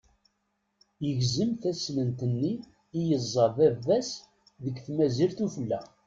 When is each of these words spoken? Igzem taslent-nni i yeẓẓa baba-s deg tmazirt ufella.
Igzem 1.09 1.51
taslent-nni 1.61 2.53
i 2.97 2.99
yeẓẓa 3.09 3.47
baba-s 3.55 4.09
deg 4.63 4.75
tmazirt 4.85 5.39
ufella. 5.45 5.79